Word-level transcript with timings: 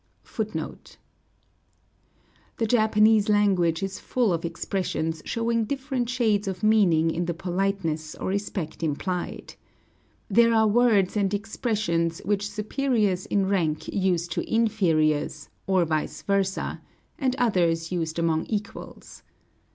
The 2.57 2.65
Japanese 2.65 3.29
language 3.29 3.83
is 3.83 3.99
full 3.99 4.33
of 4.33 4.43
expressions 4.43 5.21
showing 5.25 5.65
different 5.65 6.09
shades 6.09 6.47
of 6.47 6.63
meaning 6.63 7.11
in 7.11 7.25
the 7.25 7.35
politeness 7.35 8.15
or 8.15 8.29
respect 8.29 8.81
implied. 8.81 9.53
There 10.27 10.55
are 10.55 10.65
words 10.67 11.15
and 11.15 11.31
expressions 11.35 12.17
which 12.25 12.49
superiors 12.49 13.27
in 13.27 13.45
rank 13.45 13.89
use 13.89 14.27
to 14.29 14.41
inferiors, 14.51 15.49
or 15.67 15.85
vice 15.85 16.23
versa, 16.23 16.81
and 17.19 17.35
others 17.35 17.91
used 17.91 18.17
among 18.17 18.47
equals. 18.47 19.21